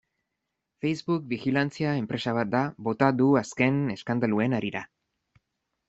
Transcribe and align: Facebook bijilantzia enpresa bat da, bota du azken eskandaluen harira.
Facebook 0.85 1.27
bijilantzia 1.33 1.93
enpresa 2.05 2.35
bat 2.39 2.51
da, 2.57 2.63
bota 2.91 3.13
du 3.21 3.31
azken 3.45 3.81
eskandaluen 3.99 4.61
harira. 4.63 4.87